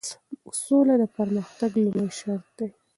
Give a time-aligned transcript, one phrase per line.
[0.63, 2.69] سوله د پرمختګ لومړی شرط دی.